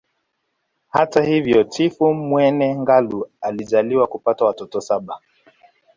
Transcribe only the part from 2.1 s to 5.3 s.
Mwene Ngalu alijaaliwa kupata watoto saba